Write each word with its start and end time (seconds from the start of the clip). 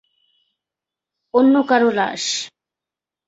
অন্য 1.33 1.53
কারো 1.69 1.89
লাশ। 1.91 2.23